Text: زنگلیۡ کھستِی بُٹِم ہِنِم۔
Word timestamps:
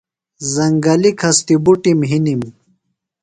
زنگلیۡ 0.53 1.15
کھستِی 1.19 1.55
بُٹِم 1.63 1.99
ہِنِم۔ 2.09 2.41